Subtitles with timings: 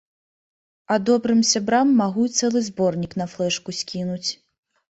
[0.95, 4.29] А добрым сябрам магу і цэлы зборнік на флэшку скінуць.